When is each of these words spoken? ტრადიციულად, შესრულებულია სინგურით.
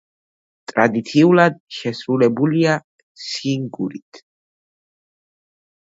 ტრადიციულად, 0.71 1.59
შესრულებულია 1.81 2.73
სინგურით. 3.27 4.27